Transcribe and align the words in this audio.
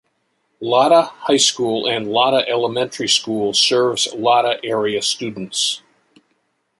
Latta 0.61 1.03
High 1.27 1.37
School 1.37 1.85
and 1.87 2.07
Latta 2.11 2.49
Elementary 2.49 3.07
School 3.07 3.53
serves 3.53 4.11
Latta 4.15 4.59
area 4.63 4.99
students. 5.03 5.83